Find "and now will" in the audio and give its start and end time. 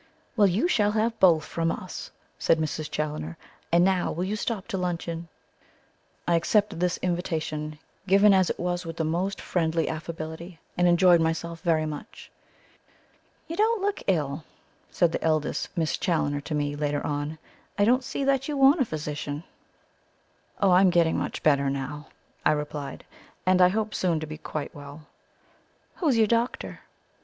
3.71-4.23